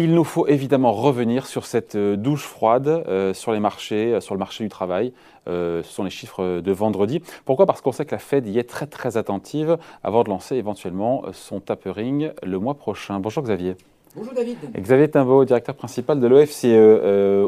Il 0.00 0.14
nous 0.14 0.22
faut 0.22 0.46
évidemment 0.46 0.92
revenir 0.92 1.48
sur 1.48 1.66
cette 1.66 1.96
euh, 1.96 2.14
douche 2.14 2.44
froide 2.44 2.86
euh, 2.86 3.34
sur 3.34 3.50
les 3.50 3.58
marchés, 3.58 4.14
euh, 4.14 4.20
sur 4.20 4.32
le 4.32 4.38
marché 4.38 4.62
du 4.62 4.70
travail. 4.70 5.12
ce 5.48 5.82
sont 5.82 6.04
les 6.04 6.10
chiffres 6.10 6.60
de 6.60 6.72
vendredi. 6.72 7.20
Pourquoi? 7.44 7.66
Parce 7.66 7.80
qu'on 7.80 7.90
sait 7.90 8.06
que 8.06 8.12
la 8.12 8.20
Fed 8.20 8.46
y 8.46 8.60
est 8.60 8.68
très 8.70 8.86
très 8.86 9.16
attentive 9.16 9.76
avant 10.04 10.22
de 10.22 10.28
lancer 10.28 10.54
éventuellement 10.54 11.24
son 11.32 11.58
tapering 11.58 12.30
le 12.44 12.58
mois 12.60 12.74
prochain. 12.74 13.18
Bonjour 13.18 13.42
Xavier. 13.42 13.74
Bonjour 14.14 14.34
David. 14.34 14.58
Xavier 14.76 15.10
Timbaud, 15.10 15.44
directeur 15.44 15.74
principal 15.74 16.20
de 16.20 16.26
l'OFCE. 16.28 16.64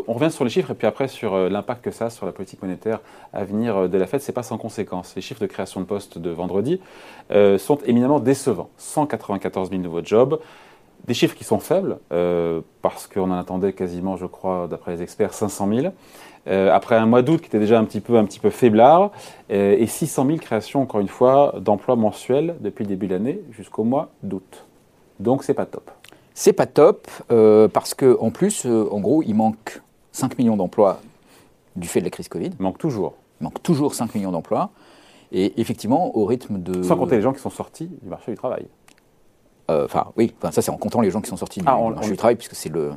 on 0.09 0.13
revient 0.13 0.33
sur 0.33 0.43
les 0.43 0.51
chiffres 0.51 0.73
et 0.73 0.75
puis 0.75 0.89
après 0.89 1.07
sur 1.07 1.37
l'impact 1.49 1.85
que 1.85 1.93
ça 1.93 2.07
a 2.07 2.11
sur 2.11 2.27
la 2.27 2.33
politique 2.33 2.63
monétaire 2.63 3.01
à 3.33 3.45
venir 3.45 3.89
de 3.89 3.99
la 3.99 4.07
Fed. 4.07 4.23
C'est 4.23 4.33
pas 4.33 4.43
sans 4.43 4.59
conséquence. 4.59 5.15
Les 5.15 5.23
chiffres 5.23 5.41
de 5.41 5.47
création 5.47 5.81
de 5.81 5.87
postes 5.87 6.19
de 6.19 6.31
vendredi 6.31 6.81
sont 7.31 7.79
éminemment 7.85 8.19
décevants. 8.19 8.71
194 8.79 9.71
000 9.71 9.83
nouveaux 9.83 10.03
jobs. 10.03 10.41
Des 11.07 11.15
chiffres 11.15 11.35
qui 11.35 11.45
sont 11.45 11.59
faibles, 11.59 11.99
euh, 12.13 12.61
parce 12.83 13.07
qu'on 13.07 13.31
en 13.31 13.39
attendait 13.39 13.73
quasiment, 13.73 14.17
je 14.17 14.27
crois, 14.27 14.69
d'après 14.69 14.93
les 14.93 15.03
experts, 15.03 15.35
500 15.35 15.69
000. 15.73 15.93
Euh, 16.47 16.73
après 16.73 16.97
un 16.97 17.07
mois 17.07 17.23
d'août 17.23 17.41
qui 17.41 17.47
était 17.47 17.59
déjà 17.59 17.79
un 17.79 17.85
petit 17.85 18.01
peu, 18.01 18.17
un 18.17 18.25
petit 18.25 18.41
peu 18.41 18.51
faiblard, 18.51 19.11
euh, 19.51 19.77
et 19.79 19.87
600 19.87 20.27
000 20.27 20.39
créations, 20.39 20.83
encore 20.83 21.01
une 21.01 21.09
fois, 21.09 21.55
d'emplois 21.61 21.97
mensuels 21.97 22.57
depuis 22.61 22.85
le 22.85 22.89
début 22.89 23.07
de 23.07 23.15
l'année 23.15 23.41
jusqu'au 23.51 23.85
mois 23.85 24.11
d'août. 24.23 24.67
Donc 25.19 25.45
c'est 25.45 25.55
pas 25.55 25.67
top. 25.67 25.91
C'est 26.35 26.53
pas 26.55 26.67
top, 26.67 27.07
parce 27.29 27.93
qu'en 27.93 28.31
plus, 28.31 28.65
en 28.65 29.01
gros, 29.01 29.23
il 29.23 29.35
manque 29.35 29.83
5 30.13 30.39
millions 30.39 30.57
d'emplois 30.57 31.01
du 31.77 31.87
fait 31.87 32.01
de 32.01 32.05
la 32.05 32.11
crise 32.11 32.29
Covid. 32.29 32.51
Il 32.59 32.63
manque 32.63 32.79
toujours. 32.79 33.15
Il 33.41 33.45
manque 33.45 33.63
toujours 33.63 33.95
5 33.95 34.15
millions 34.15 34.33
d'emplois. 34.33 34.71
Et 35.33 35.61
effectivement, 35.61 36.17
au 36.17 36.25
rythme 36.25 36.59
de... 36.59 36.83
Sans 36.83 36.97
compter 36.97 37.17
les 37.17 37.23
gens 37.23 37.33
qui 37.33 37.41
sont 37.41 37.51
sortis 37.51 37.87
du 38.03 38.09
marché 38.09 38.33
du 38.33 38.37
travail. 38.37 38.67
Euh, 39.71 39.85
enfin, 39.85 40.07
oui, 40.17 40.35
ça 40.51 40.63
c'est 40.63 40.71
en 40.71 40.77
comptant 40.77 41.01
les 41.01 41.11
gens 41.11 41.21
qui 41.21 41.31
sont 41.31 41.37
sortis 41.37 41.61
du, 41.61 41.67
ah, 41.69 41.79
marché 41.95 42.11
du 42.11 42.17
travail, 42.17 42.37
puisque 42.37 42.55
c'est 42.55 42.69
le, 42.69 42.91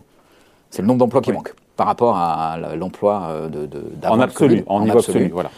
c'est 0.70 0.82
le 0.82 0.88
nombre 0.88 1.00
d'emplois 1.00 1.22
qui 1.22 1.32
manque 1.32 1.54
par 1.76 1.88
rapport 1.88 2.18
à 2.18 2.58
l'emploi 2.76 3.24
euh, 3.24 3.50
de, 3.50 3.66
de 3.66 3.84
En 4.08 4.20
absolu, 4.20 4.64
en, 4.68 4.82
niveau 4.82 5.00
absolu. 5.00 5.30
voilà. 5.30 5.50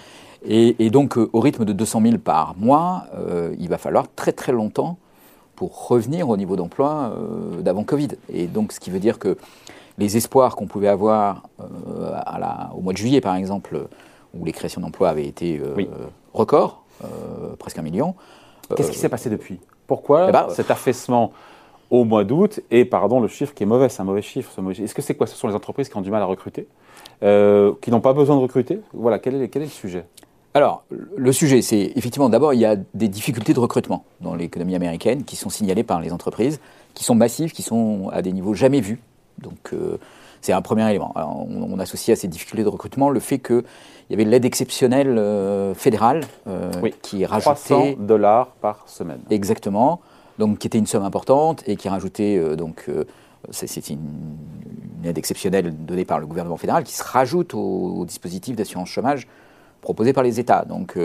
Et, 0.47 0.89
donc, 0.91 1.17
euh, 1.17 1.29
au 1.33 1.39
rythme 1.39 1.65
de 1.65 1.73
200 1.73 2.01
000 2.01 2.17
par 2.19 2.55
mois, 2.57 3.05
il 3.57 3.67
va 3.67 3.77
falloir 3.77 4.05
très 4.15 4.31
très 4.31 4.51
longtemps 4.51 4.97
pour 5.55 5.87
revenir 5.87 6.29
au 6.29 6.37
niveau 6.37 6.55
d'emploi 6.55 7.13
d'avant 7.61 7.83
Covid. 7.83 8.09
Et 8.31 8.45
donc, 8.45 8.71
ce 8.71 8.79
qui 8.79 8.91
veut 8.91 8.99
dire 8.99 9.17
que 9.17 9.37
les 9.97 10.17
espoirs 10.17 10.55
qu'on 10.55 10.67
pouvait 10.67 10.89
avoir 10.89 11.43
à 12.25 12.37
la, 12.37 12.71
au 12.77 12.81
mois 12.81 12.93
de 12.93 12.97
juillet, 12.97 13.21
par 13.21 13.35
exemple, 13.35 13.87
où 14.37 14.45
les 14.45 14.51
créations 14.51 14.81
d'emplois 14.81 15.09
avaient 15.09 15.25
été 15.25 15.59
records, 16.33 16.83
presque 17.57 17.79
un 17.79 17.83
million. 17.83 18.13
Qu'est-ce 18.75 18.91
qui 18.91 18.99
s'est 18.99 19.09
passé 19.09 19.29
depuis? 19.29 19.59
Pourquoi 19.87 20.27
eh 20.29 20.31
ben, 20.31 20.47
cet 20.49 20.71
affaissement 20.71 21.31
au 21.91 22.03
mois 22.03 22.23
d'août 22.23 22.59
et, 22.71 22.85
pardon, 22.85 23.19
le 23.19 23.27
chiffre 23.27 23.53
qui 23.53 23.63
est 23.63 23.67
mauvais, 23.67 23.89
c'est 23.89 24.01
un 24.01 24.05
mauvais 24.05 24.21
chiffre. 24.21 24.51
Est-ce 24.71 24.95
que 24.95 25.01
c'est 25.01 25.15
quoi? 25.15 25.27
Ce 25.27 25.35
sont 25.35 25.47
les 25.47 25.55
entreprises 25.55 25.89
qui 25.89 25.97
ont 25.97 26.01
du 26.01 26.11
mal 26.11 26.21
à 26.21 26.25
recruter, 26.25 26.67
euh, 27.23 27.73
qui 27.81 27.91
n'ont 27.91 28.01
pas 28.01 28.13
besoin 28.13 28.35
de 28.35 28.41
recruter? 28.41 28.79
Voilà, 28.93 29.19
quel 29.19 29.41
est, 29.41 29.49
quel 29.49 29.61
est 29.61 29.65
le 29.65 29.71
sujet? 29.71 30.05
Alors, 30.53 30.83
le 30.89 31.31
sujet, 31.33 31.61
c'est 31.61 31.91
effectivement, 31.95 32.29
d'abord, 32.29 32.53
il 32.53 32.61
y 32.61 32.65
a 32.65 32.77
des 32.93 33.09
difficultés 33.09 33.53
de 33.53 33.59
recrutement 33.59 34.05
dans 34.21 34.35
l'économie 34.35 34.75
américaine 34.75 35.25
qui 35.25 35.35
sont 35.35 35.49
signalées 35.49 35.83
par 35.83 35.99
les 35.99 36.13
entreprises, 36.13 36.61
qui 36.93 37.03
sont 37.03 37.15
massives, 37.15 37.51
qui 37.51 37.61
sont 37.61 38.09
à 38.13 38.21
des 38.21 38.31
niveaux 38.31 38.53
jamais 38.53 38.79
vus. 38.79 38.99
Donc, 39.37 39.73
euh, 39.73 39.97
c'est 40.45 40.53
un 40.53 40.61
premier 40.61 40.87
élément. 40.87 41.11
on, 41.15 41.79
associe 41.79 42.15
à 42.15 42.21
ces 42.21 42.27
difficultés 42.27 42.63
de 42.63 42.69
recrutement 42.69 43.09
le 43.09 43.19
fait 43.19 43.39
qu'il 43.39 43.63
y 44.11 44.13
avait 44.13 44.25
l'aide 44.25 44.45
exceptionnelle 44.45 45.17
euh, 45.17 45.73
fédérale 45.73 46.21
euh, 46.47 46.71
qui 47.01 47.25
rajoutait 47.25 47.55
300 47.55 47.93
dollars 47.99 48.49
par 48.61 48.87
semaine. 48.87 49.19
Exactement. 49.31 50.01
Donc, 50.37 50.59
qui 50.59 50.67
était 50.67 50.77
une 50.77 50.85
somme 50.85 51.03
importante 51.03 51.63
et 51.67 51.77
qui 51.77 51.89
rajoutait 51.89 52.37
euh, 52.37 52.55
donc 52.55 52.89
c'est 53.49 53.89
une, 53.89 53.99
aide 55.03 55.17
exceptionnelle 55.17 55.73
donnée 55.85 56.05
par 56.05 56.19
le 56.19 56.27
gouvernement 56.27 56.57
fédéral 56.57 56.83
qui 56.83 56.93
se 56.93 57.03
rajoute 57.03 57.53
au, 57.55 58.05
dispositif 58.05 58.55
d'assurance 58.55 58.89
chômage 58.89 59.27
proposé 59.85 60.11
par 60.11 60.23
les 60.23 60.39
États. 60.39 60.65
Donc, 60.65 60.97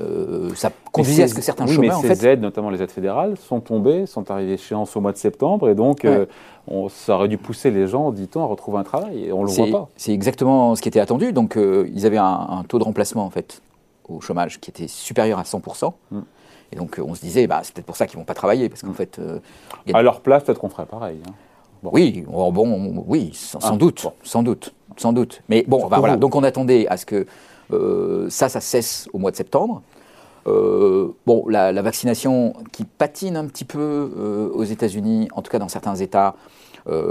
euh, 0.00 0.54
ça 0.54 0.70
conduisait 0.92 1.22
à 1.22 1.28
ce 1.28 1.34
que 1.34 1.40
certains 1.40 1.66
oui, 1.66 1.74
chômeurs, 1.74 2.02
mais 2.02 2.14
ces 2.14 2.26
aides, 2.26 2.42
notamment 2.42 2.68
les 2.68 2.82
aides 2.82 2.90
fédérales, 2.90 3.38
sont 3.38 3.60
tombées, 3.60 4.04
sont 4.04 4.30
arrivées 4.30 4.52
échéance 4.54 4.94
au 4.96 5.00
mois 5.00 5.12
de 5.12 5.16
septembre, 5.16 5.70
et 5.70 5.74
donc 5.74 6.04
euh, 6.04 6.26
on, 6.66 6.90
ça 6.90 7.14
aurait 7.14 7.28
dû 7.28 7.38
pousser 7.38 7.70
les 7.70 7.86
gens, 7.86 8.12
dit-on, 8.12 8.42
à 8.42 8.46
retrouver 8.46 8.78
un 8.78 8.84
travail, 8.84 9.24
et 9.24 9.32
on 9.32 9.42
ne 9.42 9.46
le 9.46 9.52
voit 9.52 9.70
pas. 9.70 9.88
C'est 9.96 10.12
exactement 10.12 10.74
ce 10.74 10.82
qui 10.82 10.88
était 10.88 11.00
attendu. 11.00 11.32
Donc 11.32 11.56
euh, 11.56 11.88
ils 11.94 12.04
avaient 12.04 12.18
un, 12.18 12.64
taux 12.68 12.78
de 12.78 12.84
remplacement 12.84 13.24
en 13.24 13.30
fait 13.30 13.62
au 14.06 14.20
chômage 14.20 14.60
qui 14.60 14.70
était 14.70 14.88
supérieur 14.88 15.38
à 15.38 15.44
100%. 15.44 15.92
Mm. 16.10 16.18
Et 16.72 16.76
donc 16.76 17.00
on 17.02 17.14
se 17.14 17.22
disait, 17.22 17.46
bah, 17.46 17.60
c'est 17.62 17.72
peut-être 17.72 17.86
pour 17.86 17.96
ça 17.96 18.06
qu'ils 18.06 18.18
ne 18.18 18.22
vont 18.22 18.26
pas 18.26 18.34
travailler, 18.34 18.68
parce 18.68 18.82
qu'en 18.82 18.90
mm. 18.90 18.94
fait... 18.94 19.18
à 19.94 20.02
leur 20.02 20.20
place, 20.20 20.44
peut-être 20.44 20.60
qu'on 20.60 20.68
ferait 20.68 20.84
pareil. 20.84 21.18
Hein. 21.26 21.32
Oui, 21.82 22.26
oh, 22.30 22.52
bon, 22.52 23.04
oui, 23.06 23.30
sans, 23.32 23.58
ah, 23.62 23.76
doute, 23.76 24.06
sans 24.22 24.42
doute, 24.42 24.74
sans 24.98 25.14
doute. 25.14 25.42
Mais 25.48 25.64
bon, 25.66 25.86
bah, 25.86 25.98
voilà. 25.98 26.16
Donc 26.16 26.34
on 26.34 26.42
attendait 26.42 26.86
à 26.88 26.98
ce 26.98 27.06
que 27.06 27.16
euh, 27.16 27.24
ça, 27.70 28.48
ça 28.48 28.60
cesse 28.60 29.08
au 29.12 29.18
mois 29.18 29.30
de 29.30 29.36
septembre. 29.36 29.82
Euh, 30.48 31.08
bon, 31.26 31.46
la, 31.48 31.82
vaccination 31.82 32.54
qui 32.72 32.84
patine 32.84 33.36
un 33.36 33.46
petit 33.46 33.64
peu 33.64 33.78
euh, 34.16 34.48
aux 34.52 34.64
États-Unis, 34.64 35.28
en 35.32 35.42
tout 35.42 35.50
cas 35.50 35.58
dans 35.58 35.68
certains 35.68 35.96
États, 35.96 36.34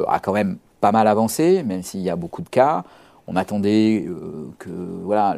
a 0.07 0.19
quand 0.19 0.34
même 0.34 0.57
pas 0.81 0.91
mal 0.91 1.07
avancé, 1.07 1.62
même 1.62 1.84
s'il 1.84 2.00
y 2.00 2.09
a 2.09 2.16
beaucoup 2.16 2.41
de 2.41 2.50
cas. 2.50 2.84
On 3.28 3.35
attendait 3.35 4.07
que 4.57 4.69
voilà, 5.03 5.35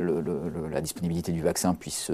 la 0.72 0.79
disponibilité 0.79 1.34
du 1.34 1.41
vaccin 1.41 1.74
puisse 1.74 2.09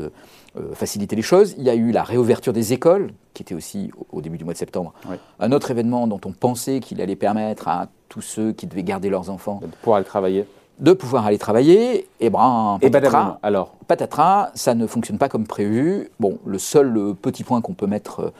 faciliter 0.74 1.16
les 1.16 1.22
choses. 1.22 1.54
Il 1.60 1.64
y 1.64 1.70
a 1.70 1.76
eu 1.76 1.92
la 1.92 2.02
réouverture 2.02 2.52
des 2.52 2.74
écoles, 2.74 3.12
qui 3.36 3.44
était 3.44 3.54
aussi 3.54 3.92
au, 4.12 4.22
début 4.22 4.40
du 4.40 4.44
mois 4.44 4.54
de 4.54 4.58
septembre. 4.58 4.94
Un 5.40 5.52
autre 5.52 5.70
événement 5.70 6.08
dont 6.08 6.22
on 6.26 6.32
pensait 6.32 6.80
qu'il 6.80 7.00
allait 7.00 7.16
permettre 7.16 7.68
à 7.68 7.90
tous 8.10 8.22
ceux 8.22 8.54
qui 8.54 8.66
devaient 8.66 8.82
garder 8.82 9.10
leurs 9.10 9.30
enfants 9.30 9.60
de 9.62 9.68
pouvoir 9.68 9.98
aller 9.98 10.06
travailler 10.06 10.48
de 10.80 10.94
pouvoir 10.94 11.26
aller 11.26 11.38
travailler, 11.38 12.08
et 12.20 12.30
ben, 12.30 12.78
patatras, 12.82 13.40
alors 13.44 13.76
patatras, 13.88 14.52
ça 14.56 14.76
ne 14.76 14.88
fonctionne 14.88 15.18
pas 15.18 15.30
comme 15.30 15.48
prévu. 15.48 16.10
Bon, 16.20 16.38
le 16.46 16.60
seul 16.60 16.98
euh, 16.98 17.14
petit 17.14 17.44
point 17.44 17.62
qu'on 17.62 17.74
peut 17.74 17.88
mettre 17.88 18.34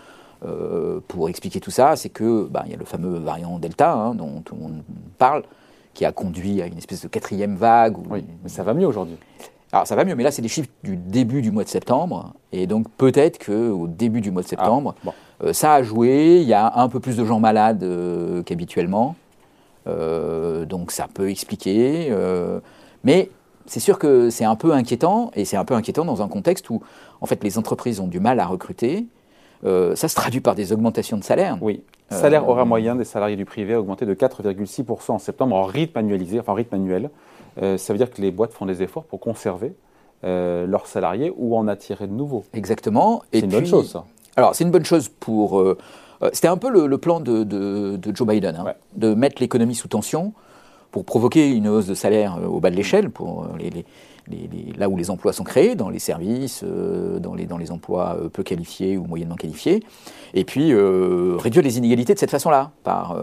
euh, 0.46 1.00
pour 1.08 1.30
expliquer 1.30 1.62
tout 1.62 1.72
ça, 1.72 1.96
c'est 1.96 2.10
que 2.10 2.48
ben, 2.50 2.64
il 2.66 2.72
y 2.72 2.74
a 2.74 2.78
le 2.78 2.86
fameux 2.86 3.18
variant 3.20 3.58
Delta 3.58 3.94
hein, 3.94 4.16
dont 4.16 4.42
tout 4.44 4.56
le 4.56 4.62
monde 4.62 4.82
parle, 5.18 5.44
qui 5.94 6.04
a 6.04 6.12
conduit 6.12 6.62
à 6.62 6.68
une 6.68 6.78
espèce 6.78 7.02
de 7.02 7.08
quatrième 7.08 7.56
vague. 7.56 7.96
Oui, 8.10 8.26
mais 8.44 8.50
ça 8.50 8.64
va 8.64 8.74
mieux 8.74 8.88
aujourd'hui. 8.88 9.18
Alors 9.72 9.88
ça 9.88 9.96
va 9.96 10.04
mieux, 10.04 10.16
mais 10.16 10.24
là 10.24 10.32
c'est 10.32 10.42
des 10.42 10.48
chiffres 10.48 10.70
du 10.84 10.98
début 10.98 11.42
du 11.42 11.52
mois 11.52 11.64
de 11.64 11.70
septembre, 11.70 12.34
et 12.52 12.68
donc 12.68 12.90
peut-être 12.98 13.44
qu'au 13.44 13.88
début 13.88 14.22
du 14.22 14.32
mois 14.32 14.42
de 14.42 14.48
septembre, 14.48 14.96
ah, 15.06 15.12
euh, 15.44 15.54
ça 15.54 15.74
a 15.74 15.84
joué. 15.84 16.40
Il 16.42 16.48
y 16.48 16.54
a 16.54 16.80
un 16.80 16.90
peu 16.90 17.00
plus 17.00 17.16
de 17.16 17.24
gens 17.24 17.40
malades 17.40 17.86
qu'habituellement. 18.46 19.16
Euh, 19.88 20.66
donc 20.66 20.92
ça 20.92 21.08
peut 21.12 21.30
expliquer. 21.30 22.08
Euh, 22.12 22.60
mais 23.04 23.30
c'est 23.66 23.80
sûr 23.80 24.00
que 24.00 24.30
c'est 24.30 24.46
un 24.46 24.56
peu 24.56 24.74
inquiétant, 24.74 25.32
et 25.36 25.46
c'est 25.46 25.58
un 25.58 25.66
peu 25.66 25.74
inquiétant 25.74 26.06
dans 26.06 26.22
un 26.22 26.28
contexte 26.28 26.70
où 26.70 26.82
en 27.22 27.26
fait 27.26 27.44
les 27.44 27.58
entreprises 27.58 28.00
ont 28.00 28.08
du 28.08 28.20
mal 28.20 28.40
à 28.40 28.46
recruter. 28.46 29.06
Euh, 29.64 29.96
ça 29.96 30.08
se 30.08 30.16
traduit 30.16 30.42
par 30.42 30.54
des 30.56 30.74
augmentations 30.74 31.18
de 31.18 31.24
salaire. 31.24 31.58
Oui. 31.62 31.84
Salaire 32.12 32.48
horaire 32.48 32.68
moyen 32.68 32.96
des 32.96 33.04
salariés 33.04 33.36
du 33.36 33.46
privé 33.46 33.74
a 33.74 33.80
augmenté 33.80 34.06
de 34.06 34.14
4,6% 34.14 35.12
en 35.14 35.18
septembre 35.18 35.56
en 35.56 35.64
rythme 35.64 35.98
annualisé, 35.98 36.40
enfin 36.40 36.54
rythme 36.54 36.76
annuel. 36.76 37.10
ça 37.60 37.94
veut 37.94 37.98
dire 37.98 38.12
que 38.12 38.22
les 38.22 38.30
boîtes 38.30 38.54
font 38.54 38.68
des 38.68 38.84
efforts 38.84 39.06
pour 39.06 39.20
conserver 39.20 39.74
leurs 40.22 40.86
salariés 40.86 41.34
ou 41.36 41.58
en 41.58 41.68
attirer 41.68 42.06
de 42.06 42.14
nouveaux. 42.14 42.44
Exactement. 42.54 43.24
C'est 43.34 43.40
une 43.40 43.50
bonne 43.50 43.66
chose, 43.66 43.92
ça. 43.92 44.06
Alors, 44.36 44.54
c'est 44.54 44.66
une 44.66 44.72
bonne 44.72 44.86
chose 44.86 45.10
pour 45.10 45.60
euh, 46.22 46.30
c'était 46.34 46.48
un 46.48 46.58
peu 46.58 46.70
le, 46.70 46.98
plan 46.98 47.20
de, 47.20 48.00
Joe 48.14 48.28
Biden, 48.28 48.56
hein, 48.56 48.74
de 48.96 49.14
mettre 49.14 49.42
l'économie 49.42 49.76
sous 49.76 49.88
tension 49.88 50.34
pour 50.92 51.04
provoquer 51.04 51.52
une 51.52 51.68
hausse 51.68 51.88
de 51.88 51.94
salaire 51.94 52.38
euh, 52.38 52.48
au 52.48 52.60
bas 52.60 52.70
de 52.70 52.76
l'échelle, 52.76 53.10
pour 53.10 53.44
euh, 53.44 53.48
les, 53.60 53.86
là 54.78 54.90
où 54.90 54.98
les 54.98 55.12
emplois 55.12 55.34
sont 55.34 55.44
créés, 55.44 55.76
dans 55.76 55.90
les 55.90 56.00
services, 56.00 56.64
dans, 56.64 57.36
les, 57.36 57.46
dans 57.46 57.60
les 57.60 57.72
emplois 57.72 58.18
peu 58.34 58.42
qualifiés 58.42 58.98
ou 58.98 59.06
moyennement 59.06 59.36
qualifiés, 59.36 59.84
et 60.34 60.44
puis 60.44 60.74
réduire 60.74 61.64
les 61.64 61.78
inégalités 61.78 62.16
de 62.16 62.18
cette 62.18 62.32
façon-là, 62.32 62.72
par, 62.84 63.16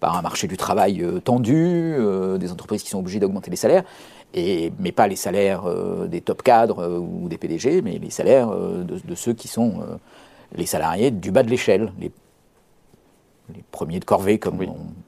par 0.00 0.16
un 0.16 0.22
marché 0.22 0.46
du 0.46 0.56
travail 0.56 1.04
tendu, 1.24 1.94
des 2.38 2.52
entreprises 2.52 2.82
qui 2.82 2.88
sont 2.88 3.00
obligées 3.00 3.18
d'augmenter 3.18 3.50
les 3.50 3.58
salaires, 3.58 3.84
et, 4.32 4.72
mais 4.78 4.92
pas 4.92 5.08
les 5.08 5.16
salaires 5.16 5.64
des 6.08 6.22
top 6.22 6.42
cadres 6.42 6.98
ou 6.98 7.28
des 7.28 7.36
PDG, 7.36 7.82
mais 7.82 7.98
les 7.98 8.08
salaires 8.08 8.48
de, 8.48 9.14
ceux 9.14 9.34
qui 9.34 9.46
sont 9.46 9.74
les 10.54 10.64
salariés 10.66 11.10
du 11.10 11.30
bas 11.30 11.42
de 11.42 11.50
l'échelle, 11.50 11.92
les 12.00 12.10
les 13.54 13.64
premiers 13.70 14.00
de 14.00 14.04
corvée, 14.04 14.38
comme 14.38 14.58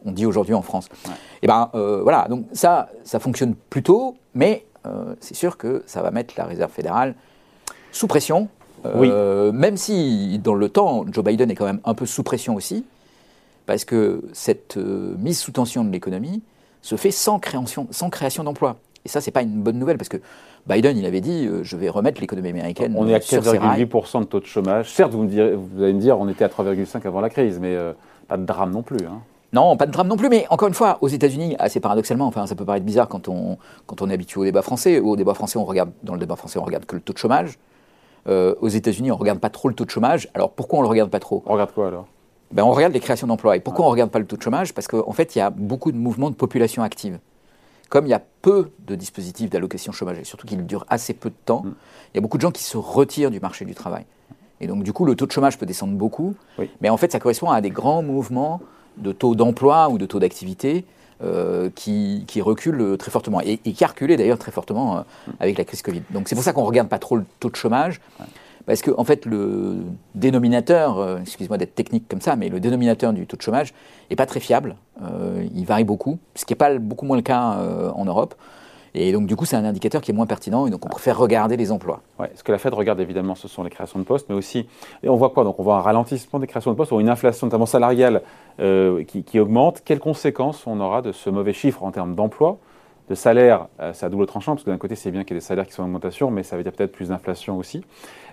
on, 0.05 0.12
dit 0.12 0.27
aujourd'hui 0.27 0.55
en 0.55 0.62
France. 0.62 0.89
Et 1.06 1.09
eh 1.43 1.47
ben 1.47 1.71
euh, 1.75 2.00
voilà, 2.03 2.27
donc 2.29 2.47
ça, 2.53 2.91
ça 3.05 3.19
fonctionne 3.19 3.55
plutôt, 3.55 4.17
mais 4.35 4.67
euh, 4.87 5.15
c'est 5.21 5.35
sûr 5.35 5.56
que 5.56 5.83
ça 5.87 6.03
va 6.03 6.11
mettre 6.11 6.35
la 6.37 6.44
Réserve 6.44 6.71
fédérale 6.71 7.15
sous 7.93 8.06
pression. 8.06 8.49
Euh, 8.85 9.53
même 9.53 9.77
si 9.77 10.41
dans 10.41 10.55
le 10.55 10.69
temps, 10.69 11.05
Joe 11.11 11.25
Biden 11.25 11.50
est 11.50 11.55
quand 11.55 11.67
même 11.67 11.81
un 11.85 11.94
peu 11.94 12.05
sous 12.05 12.25
pression 12.25 12.55
aussi, 12.55 12.85
parce 13.67 13.85
que 13.85 14.25
cette 14.33 14.77
mise 14.77 15.39
sous 15.39 15.53
tension 15.53 15.85
de 15.85 15.91
l'économie 15.91 16.43
se 16.83 16.97
fait 16.97 17.12
sans 17.12 17.39
création, 17.39 17.87
sans 17.91 18.11
création 18.11 18.43
d'emplois. 18.43 18.77
Et 19.04 19.08
ça, 19.08 19.20
c'est 19.20 19.31
pas 19.31 19.43
une 19.43 19.62
bonne 19.62 19.78
nouvelle, 19.78 19.99
parce 19.99 20.08
que 20.08 20.19
Biden, 20.66 20.96
il 20.96 21.06
avait 21.06 21.20
dit, 21.20 21.49
je 21.62 21.76
vais 21.76 21.88
remettre 21.88 22.20
l'économie 22.20 22.50
américaine. 22.50 22.94
On 22.96 23.08
est 23.08 23.14
à 23.14 23.19
4,8% 23.19 24.20
de 24.20 24.25
taux 24.26 24.40
de 24.40 24.46
chômage. 24.46 24.93
Certes, 24.93 25.12
vous, 25.12 25.25
me 25.25 25.28
direz, 25.28 25.54
vous 25.54 25.82
allez 25.82 25.93
me 25.93 26.00
dire, 26.00 26.19
on 26.20 26.28
était 26.28 26.44
à 26.44 26.49
3,5 26.49 27.06
avant 27.06 27.20
la 27.20 27.31
crise, 27.31 27.58
mais 27.58 27.76
pas 28.28 28.37
de 28.37 28.44
drame 28.44 28.70
non 28.70 28.82
plus. 28.82 29.04
Hein. 29.06 29.20
Non, 29.52 29.76
pas 29.76 29.84
de 29.84 29.93
drame 29.93 30.08
non 30.08 30.16
plus, 30.16 30.31
mais 30.31 30.46
encore 30.49 30.69
une 30.69 30.75
fois, 30.75 30.96
aux 31.02 31.08
États-Unis, 31.08 31.56
assez 31.58 31.78
paradoxalement, 31.78 32.26
enfin, 32.26 32.46
ça 32.46 32.54
peut 32.54 32.64
paraître 32.64 32.87
bizarre 32.87 33.06
quand 33.08 33.28
on, 33.28 33.58
quand 33.87 34.00
on 34.00 34.08
est 34.08 34.14
habitué 34.14 34.40
au 34.40 34.44
débat 34.44 34.62
français. 34.62 34.99
Au 34.99 35.14
débat 35.14 35.34
français, 35.34 35.58
on 35.58 35.64
regarde, 35.64 35.90
dans 36.02 36.14
le 36.14 36.20
débat 36.20 36.37
français, 36.37 36.58
on 36.58 36.64
regarde 36.64 36.87
que 36.87 36.94
le 36.94 37.02
taux 37.02 37.12
de 37.12 37.19
chômage. 37.19 37.58
Euh, 38.28 38.55
aux 38.60 38.69
États-Unis, 38.69 39.10
on 39.10 39.16
ne 39.16 39.20
regarde 39.20 39.40
pas 39.40 39.50
trop 39.50 39.69
le 39.69 39.75
taux 39.75 39.84
de 39.84 39.90
chômage. 39.90 40.28
Alors 40.32 40.52
pourquoi 40.52 40.78
on 40.78 40.82
ne 40.82 40.87
le 40.87 40.90
regarde 40.90 41.10
pas 41.10 41.19
trop? 41.19 41.43
On 41.44 41.52
regarde 41.52 41.72
quoi 41.72 41.88
alors? 41.88 42.06
Ben, 42.52 42.62
On 42.62 42.70
regarde 42.70 42.94
les 42.94 43.00
créations 43.00 43.26
d'emplois. 43.26 43.56
Et 43.56 43.60
pourquoi 43.60 43.84
on 43.84 43.88
ne 43.88 43.93
regarde 43.93 44.10
pas 44.10 44.20
le 44.20 44.26
taux 44.26 44.37
de 44.37 44.43
chômage? 44.43 44.72
Parce 44.72 44.87
qu'en 44.87 45.12
fait, 45.12 45.34
il 45.34 45.38
y 45.38 45.43
a 45.43 45.50
beaucoup 45.50 45.93
de 45.93 45.96
mouvements 45.98 46.31
de 46.31 46.34
population 46.34 46.82
active. 46.82 47.19
Comme 47.93 48.06
il 48.06 48.09
y 48.09 48.15
a 48.15 48.23
peu 48.41 48.71
de 48.87 48.94
dispositifs 48.94 49.50
d'allocation 49.50 49.93
chômage, 49.93 50.19
et 50.19 50.25
surtout 50.25 50.47
qu'ils 50.47 50.65
durent 50.65 50.87
assez 50.89 51.12
peu 51.12 51.29
de 51.29 51.35
temps, 51.44 51.61
mm. 51.62 51.75
il 52.12 52.17
y 52.17 52.19
a 52.19 52.21
beaucoup 52.23 52.39
de 52.39 52.43
gens 52.43 52.50
qui 52.50 52.62
se 52.62 52.79
retirent 52.79 53.31
du 53.31 53.39
marché 53.39 53.67
du 53.67 53.75
travail. 53.75 54.06
Et 54.62 54.67
donc, 54.67 54.83
du 54.83 54.94
coup, 54.94 55.05
le 55.05 55.15
taux 55.15 55.27
de 55.27 55.31
chômage 55.31 55.59
peut 55.59 55.67
descendre 55.67 55.93
beaucoup. 55.93 56.35
Mais 56.81 56.89
en 56.89 56.97
fait, 56.97 57.12
ça 57.12 57.19
correspond 57.19 57.50
à 57.50 57.61
des 57.61 57.69
grands 57.69 58.03
mouvements 58.03 58.62
de 58.97 59.12
taux 59.12 59.35
d'emploi 59.35 59.91
ou 59.91 59.99
de 59.99 60.06
taux 60.06 60.21
d'activité 60.21 60.87
euh, 61.23 61.69
qui, 61.75 62.25
qui 62.27 62.41
reculent 62.41 62.97
très 62.97 63.11
fortement. 63.11 63.43
Et, 63.43 63.59
qui 63.59 63.85
a 63.85 63.89
reculé 63.89 64.17
d'ailleurs 64.17 64.39
très 64.39 64.53
fortement 64.53 64.97
euh, 64.97 65.00
avec 65.39 65.59
la 65.59 65.65
crise 65.65 65.83
Covid. 65.83 66.00
Donc, 66.09 66.29
c'est 66.31 66.35
pour 66.35 66.44
ça 66.44 66.55
qu'on 66.55 66.62
ne 66.62 66.69
regarde 66.69 66.89
pas 66.89 66.99
trop 66.99 67.17
le 67.17 67.27
taux 67.41 67.50
de 67.50 67.56
chômage. 67.56 68.00
Parce 68.67 68.82
que, 68.82 68.91
en 68.97 69.05
fait, 69.05 69.26
le 69.26 69.79
dénominateur, 70.14 70.99
euh, 70.99 71.19
excuse-moi 71.19 71.59
d'être 71.59 71.75
technique 71.75 72.09
comme 72.09 72.20
ça, 72.20 72.37
mais 72.37 72.49
le 72.49 72.61
dénominateur 72.61 73.12
du 73.12 73.26
taux 73.26 73.37
de 73.37 73.43
chômage 73.43 73.75
n'est 74.11 74.17
pas 74.17 74.26
très 74.26 74.41
fiable. 74.41 74.76
il 75.55 75.64
varie 75.64 75.85
beaucoup, 75.85 76.19
ce 76.35 76.44
qui 76.44 76.53
n'est 76.53 76.59
pas 76.59 76.79
beaucoup 76.79 77.06
moins 77.06 77.17
le 77.17 77.23
cas 77.23 77.59
en 77.94 78.05
Europe. 78.05 78.35
Et 78.94 79.12
donc, 79.12 79.26
du 79.26 79.37
coup, 79.37 79.44
c'est 79.47 79.56
un 79.56 79.64
indicateur 79.64 80.03
qui 80.03 80.11
est 80.11 80.14
moins 80.14 80.26
pertinent 80.26 80.67
et 80.67 80.70
donc 80.70 80.85
on 80.85 80.88
préfère 80.88 81.17
regarder 81.19 81.56
les 81.56 81.73
emplois. 81.73 82.03
Ouais, 82.19 82.31
ce 82.35 82.43
que 82.43 82.53
la 82.53 82.59
Fed 82.59 82.75
regarde 82.75 83.00
évidemment, 83.00 83.35
ce 83.35 83.49
sont 83.49 83.62
les 83.62 83.70
créations 83.70 83.99
de 83.99 84.05
postes, 84.05 84.26
mais 84.29 84.35
aussi, 84.35 84.67
et 85.03 85.08
on 85.08 85.17
voit 85.17 85.31
quoi? 85.31 85.44
Donc, 85.44 85.58
on 85.58 85.62
voit 85.62 85.76
un 85.76 85.81
ralentissement 85.81 86.38
des 86.38 86.47
créations 86.47 86.70
de 86.70 86.76
postes 86.76 86.93
ou 86.93 87.00
une 87.00 87.08
inflation, 87.08 87.47
notamment 87.47 87.67
salariale, 87.67 88.23
euh, 88.61 89.03
qui, 89.05 89.41
augmente. 89.41 89.82
Quelles 89.85 90.00
conséquences 90.00 90.67
on 90.67 90.79
aura 90.81 91.00
de 91.00 91.12
ce 91.12 91.31
mauvais 91.31 91.55
chiffre 91.55 91.82
en 91.82 91.91
termes 91.91 92.15
d'emploi? 92.15 92.58
De 93.12 93.17
salaire, 93.17 93.69
euh, 93.79 93.93
c'est 93.93 94.06
à 94.06 94.09
double 94.09 94.26
tranchant, 94.26 94.53
parce 94.55 94.64
que 94.64 94.70
d'un 94.70 94.79
côté, 94.79 94.94
c'est 94.94 95.11
bien 95.11 95.23
qu'il 95.23 95.35
y 95.35 95.37
ait 95.37 95.41
des 95.41 95.44
salaires 95.44 95.67
qui 95.67 95.73
sont 95.73 95.82
en 95.82 95.87
augmentation, 95.87 96.31
mais 96.31 96.43
ça 96.43 96.56
veut 96.56 96.62
dire 96.62 96.73
peut-être 96.73 96.93
plus 96.93 97.11
d'inflation 97.11 97.59
aussi. 97.59 97.85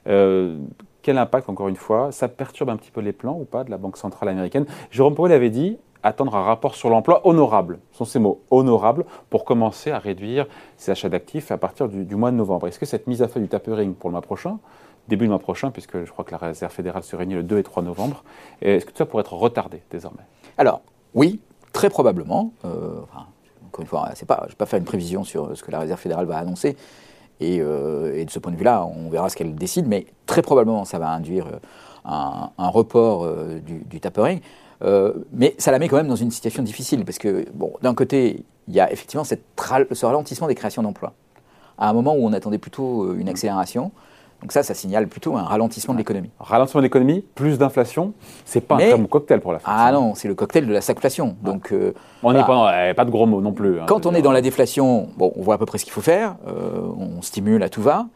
Euh, 0.08 0.58
quel 1.02 1.18
impact, 1.18 1.50
encore 1.50 1.68
une 1.68 1.76
fois 1.76 2.14
Ça 2.14 2.30
perturbe 2.30 2.70
un 2.70 2.78
petit 2.78 2.92
peu 2.92 3.02
les 3.02 3.12
plans 3.12 3.38
ou 3.38 3.44
pas 3.44 3.66
de 3.66 3.72
la 3.72 3.78
Banque 3.78 3.98
centrale 3.98 4.30
américaine? 4.30 4.66
Jérôme 4.90 5.16
Powell 5.16 5.34
avait 5.34 5.50
dit 5.50 5.78
attendre 6.02 6.34
un 6.36 6.44
rapport 6.44 6.76
sur 6.76 6.90
l'emploi 6.90 7.28
honorable, 7.28 7.80
ce 7.92 7.98
sont 7.98 8.06
ces 8.06 8.20
mots, 8.20 8.42
honorable, 8.52 9.04
pour 9.30 9.44
commencer 9.44 9.92
à 9.92 10.00
réduire 10.00 10.48
ses 10.78 10.92
achats 10.92 11.10
d'actifs 11.10 11.52
à 11.52 11.58
partir 11.58 11.90
du, 11.90 12.16
mois 12.16 12.32
de 12.32 12.38
novembre. 12.38 12.68
Est-ce 12.68 12.80
que 12.80 12.86
cette 12.86 13.06
mise 13.06 13.22
à 13.22 13.28
feu 13.28 13.42
du 13.42 13.50
tapering 13.50 13.94
pour 13.94 14.10
le 14.10 14.14
mois 14.14 14.22
prochain, 14.22 14.60
début 15.10 15.25
du 15.25 15.30
mois 15.30 15.40
prochain, 15.40 15.72
puisque 15.72 16.06
je 16.06 16.10
crois 16.10 16.24
que 16.24 16.32
la 16.32 16.38
Réserve 16.38 16.72
fédérale 16.72 17.04
se 17.04 17.18
réunit 17.18 17.34
le 17.34 17.44
2 17.44 17.58
et 17.58 17.64
3 17.64 17.84
novembre, 17.84 18.24
est-ce 18.62 18.86
que 18.86 18.92
tout 18.92 18.98
ça 18.98 19.06
pourrait 19.06 19.22
être 19.22 19.34
retardé 19.34 19.82
désormais? 19.92 20.24
Alors, 20.58 20.84
oui, 21.16 21.42
très 21.74 21.90
probablement. 21.90 22.54
Euh, 22.64 23.02
encore 23.80 23.81
une 23.81 23.88
fois, 23.88 24.10
c'est 24.16 24.26
pas, 24.26 24.40
je 24.42 24.46
ne 24.46 24.50
vais 24.50 24.56
pas 24.56 24.66
faire 24.66 24.80
une 24.80 24.86
prévision 24.86 25.24
sur 25.24 25.56
ce 25.56 25.64
que 25.64 25.72
la 25.72 25.80
Réserve 25.80 26.00
fédérale 26.00 26.26
va 26.26 26.38
annoncer. 26.38 26.76
Et, 27.40 27.60
euh, 27.62 28.24
de 28.24 28.30
ce 28.30 28.40
point 28.40 28.52
de 28.52 28.58
vue-là, 28.58 28.86
on 28.86 29.10
verra 29.10 29.30
ce 29.30 29.36
qu'elle 29.36 29.56
décide, 29.56 29.88
mais 29.88 30.06
très 30.26 30.42
probablement, 30.42 30.84
ça 30.86 31.00
va 31.00 31.10
induire 31.10 31.48
euh, 31.48 31.60
un, 32.06 32.70
report 32.70 33.28
du, 33.66 33.80
du 33.86 34.00
tapering. 34.00 34.42
Euh, 34.81 35.14
mais 35.34 35.56
ça 35.58 35.72
la 35.72 35.80
met 35.80 35.88
quand 35.88 35.98
même 35.98 36.08
dans 36.08 36.16
une 36.16 36.31
situation 36.31 36.64
difficile, 36.64 37.06
parce 37.06 37.18
que, 37.18 37.46
bon, 37.54 37.74
d'un 37.81 37.94
côté, 37.94 38.44
il 38.68 38.74
y 38.74 38.80
a 38.80 38.92
effectivement 38.92 39.24
cette 39.24 39.44
ce 39.58 40.06
ralentissement 40.06 40.48
des 40.48 40.56
créations 40.56 40.84
d'emplois, 40.84 41.14
à 41.78 41.90
un 41.90 41.94
moment 41.94 42.14
où 42.14 42.25
on 42.25 42.34
attendait 42.34 42.58
plutôt 42.58 43.04
euh, 43.04 43.18
une 43.18 43.30
accélération. 43.30 43.92
Donc 44.41 44.51
ça, 44.51 44.63
ça 44.63 44.74
signale 44.74 45.07
plutôt 45.07 45.36
un 45.36 45.44
ralentissement 45.44 45.94
de 45.94 46.00
l'économie. 46.00 46.30
Ralentissement 46.39 46.80
de 46.80 46.86
l'économie, 46.86 47.25
plus 47.36 47.57
d'inflation, 47.57 48.13
c'est 48.45 48.62
pas 48.62 48.77
un 48.77 49.06
cocktail 49.06 49.41
pour 49.41 49.51
la 49.51 49.59
France. 49.59 49.74
Ah 49.75 49.91
non, 49.91 50.15
c'est 50.15 50.27
le 50.27 50.36
cocktail 50.36 50.65
de 50.65 50.71
la 50.74 50.81
stagflation. 50.81 51.36
Donc 51.44 51.74
euh, 51.74 51.94
on 52.24 52.31
n'est 52.31 52.44
pas, 52.44 52.94
pas 52.94 53.06
de 53.06 53.12
gros 53.12 53.25
mots 53.25 53.41
non 53.41 53.51
plus. 53.51 53.80
Hein, 53.80 53.86
Quand 53.88 54.06
on 54.06 54.13
est 54.13 54.21
dans 54.21 54.31
la 54.31 54.41
déflation, 54.41 55.09
bon, 55.18 55.33
on 55.36 55.41
voit 55.41 55.56
à 55.56 55.57
peu 55.57 55.65
près 55.65 55.77
ce 55.77 55.83
qu'il 55.83 55.94
faut 55.94 56.01
faire, 56.01 56.36
on 56.45 57.21
stimule 57.21 57.63
à 57.63 57.69
tout 57.69 57.81
va. 57.81 58.07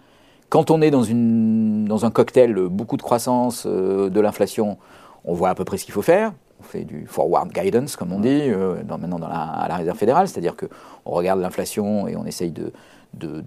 Quand 0.49 0.71
on 0.71 0.81
est 0.81 0.91
dans, 0.91 1.03
une, 1.03 1.85
dans 1.85 2.05
un 2.05 2.11
cocktail 2.11 2.53
beaucoup 2.69 2.95
de 2.95 3.01
croissance, 3.01 3.65
de 3.65 4.19
l'inflation, 4.19 4.77
on 5.25 5.33
voit 5.33 5.49
à 5.49 5.55
peu 5.55 5.65
près 5.65 5.77
ce 5.77 5.85
qu'il 5.85 5.93
faut 5.93 6.01
faire 6.01 6.31
on 6.63 6.68
fait 6.68 6.83
du 6.83 7.06
forward 7.07 7.51
guidance, 7.51 7.95
comme 7.95 8.13
on 8.13 8.19
dit, 8.19 8.30
euh, 8.50 8.83
maintenant 8.88 9.19
dans 9.19 9.27
la, 9.27 9.36
à 9.36 9.68
la 9.68 9.75
Réserve 9.75 9.98
fédérale, 9.98 10.27
c'est-à-dire 10.27 10.56
qu'on 10.56 11.12
regarde 11.12 11.39
l'inflation 11.39 12.07
et 12.07 12.15
on 12.15 12.25
essaye 12.25 12.51
de, 12.51 12.71
de, 13.13 13.44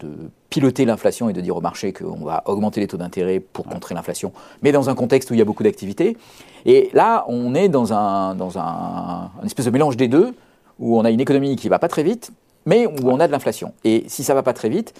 piloter 0.50 0.84
l'inflation 0.84 1.28
et 1.28 1.32
de 1.32 1.40
dire 1.40 1.56
au 1.56 1.60
marché 1.60 1.92
qu'on 1.92 2.24
va 2.24 2.42
augmenter 2.46 2.80
les 2.80 2.86
taux 2.86 2.96
d'intérêt 2.96 3.40
pour 3.40 3.66
contrer 3.66 3.94
l'inflation, 3.94 4.32
mais 4.62 4.72
dans 4.72 4.88
un 4.88 4.94
contexte 4.94 5.30
où 5.30 5.34
il 5.34 5.38
y 5.38 5.42
a 5.42 5.44
beaucoup 5.44 5.64
d'activité. 5.64 6.16
Et 6.64 6.88
là, 6.94 7.24
on 7.28 7.54
est 7.54 7.68
dans 7.68 7.92
un, 7.92 8.34
dans 8.34 8.58
un, 8.58 9.30
espèce 9.44 9.66
de 9.66 9.70
mélange 9.70 9.96
des 9.96 10.08
deux, 10.08 10.34
où 10.78 10.98
on 10.98 11.04
a 11.04 11.10
une 11.10 11.20
économie 11.20 11.56
qui 11.56 11.66
ne 11.66 11.70
va 11.70 11.78
pas 11.78 11.88
très 11.88 12.02
vite, 12.02 12.30
mais 12.64 12.86
où 12.86 13.10
on 13.10 13.20
a 13.20 13.26
de 13.26 13.32
l'inflation. 13.32 13.72
Et 13.84 14.04
si 14.08 14.24
ça 14.24 14.32
ne 14.32 14.38
va 14.38 14.42
pas 14.42 14.52
très 14.52 14.68
vite, 14.68 14.94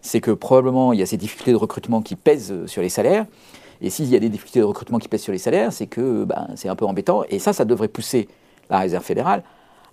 c'est 0.00 0.20
que 0.20 0.30
probablement 0.30 0.92
il 0.92 1.00
y 1.00 1.02
a 1.02 1.06
ces 1.06 1.16
difficultés 1.16 1.52
de 1.52 1.56
recrutement 1.56 2.00
qui 2.00 2.16
pèsent 2.16 2.66
sur 2.66 2.82
les 2.82 2.88
salaires. 2.88 3.26
Et 3.82 3.90
s'il 3.90 4.08
y 4.08 4.16
a 4.16 4.20
des 4.20 4.28
difficultés 4.28 4.60
de 4.60 4.64
recrutement 4.64 4.98
qui 4.98 5.08
pèsent 5.08 5.22
sur 5.22 5.32
les 5.32 5.38
salaires, 5.38 5.72
c'est 5.72 5.88
que 5.88 6.24
ben, 6.24 6.46
c'est 6.54 6.68
un 6.68 6.76
peu 6.76 6.86
embêtant. 6.86 7.24
Et 7.28 7.38
ça, 7.38 7.52
ça 7.52 7.64
devrait 7.64 7.88
pousser 7.88 8.28
la 8.70 8.78
Réserve 8.78 9.04
fédérale 9.04 9.42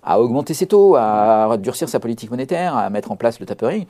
à 0.02 0.20
augmenter 0.20 0.54
ses 0.54 0.66
taux, 0.66 0.96
à 0.96 1.56
durcir 1.58 1.88
sa 1.88 2.00
politique 2.00 2.30
monétaire, 2.30 2.74
à 2.76 2.88
mettre 2.88 3.10
en 3.10 3.16
place 3.16 3.38
le 3.40 3.46
tapering. 3.46 3.84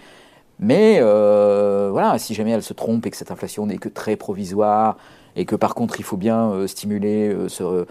Mais 0.59 0.99
euh, 1.01 1.89
voilà, 1.93 2.19
si 2.19 2.35
jamais 2.35 2.51
elle 2.51 2.63
se 2.63 2.75
trompe 2.75 3.07
et 3.07 3.11
que 3.11 3.17
cette 3.17 3.31
inflation 3.31 3.67
n'est 3.67 3.79
que 3.79 3.89
très 3.89 4.17
provisoire, 4.17 4.97
et 5.37 5.45
que 5.45 5.55
par 5.55 5.75
contre 5.75 6.01
il 6.01 6.03
faut 6.03 6.17
bien 6.17 6.51
euh, 6.51 6.67
stimuler 6.67 7.33
euh, 7.33 7.85